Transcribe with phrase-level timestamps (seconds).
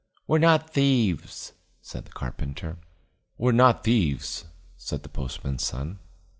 [0.25, 2.79] "We're not thieves," said the carpenter.
[3.37, 5.99] "We're not thieves," said the postman's son.